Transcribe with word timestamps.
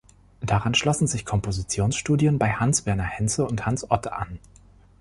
Daran 0.39 0.73
schlossen 0.73 1.05
sich 1.05 1.27
Kompositionsstudien 1.27 2.39
bei 2.39 2.53
Hans 2.53 2.87
Werner 2.87 3.03
Henze 3.03 3.45
und 3.45 3.67
Hans 3.67 3.91
Otte 3.91 4.13
an. 4.13 4.39